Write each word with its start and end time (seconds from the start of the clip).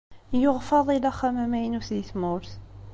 Yuɣ 0.41 0.57
Faḍil 0.67 1.03
axxam 1.09 1.35
amaynut 1.43 1.89
di 1.95 2.03
tmurt. 2.09 2.51